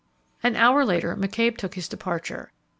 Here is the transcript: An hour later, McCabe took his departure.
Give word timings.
An 0.41 0.55
hour 0.55 0.83
later, 0.83 1.15
McCabe 1.15 1.55
took 1.57 1.75
his 1.75 1.87
departure. 1.87 2.51